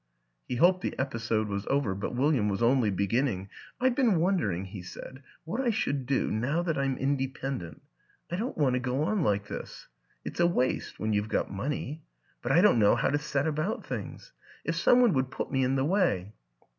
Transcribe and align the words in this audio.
He 0.47 0.55
hoped 0.55 0.81
the 0.81 0.97
episode 0.97 1.47
was 1.47 1.67
over 1.67 1.93
but 1.93 2.15
William 2.15 2.49
was 2.49 2.63
only 2.63 2.89
beginning." 2.89 3.49
I've 3.79 3.93
been 3.95 4.19
wondering," 4.19 4.65
he 4.65 4.81
said," 4.81 5.21
what 5.45 5.61
I 5.61 5.69
should 5.69 6.07
do 6.07 6.31
now 6.31 6.63
that 6.63 6.75
I'm 6.75 6.97
independent. 6.97 7.83
I 8.31 8.35
don't 8.37 8.57
want 8.57 8.73
to 8.73 8.79
go 8.79 9.03
on 9.03 9.21
like 9.21 9.47
this. 9.47 9.89
It's 10.25 10.39
a 10.39 10.47
waste 10.47 10.99
when 10.99 11.13
you've 11.13 11.29
got 11.29 11.51
money. 11.53 12.01
But 12.41 12.51
I 12.51 12.61
don't 12.61 12.79
know 12.79 12.95
how 12.95 13.11
to 13.11 13.19
set 13.19 13.45
about 13.45 13.85
things.... 13.85 14.31
If 14.65 14.75
some 14.75 15.01
one 15.01 15.13
would 15.13 15.29
put 15.29 15.51
me 15.51 15.63
in 15.63 15.75
the 15.75 15.85
way 15.85 16.33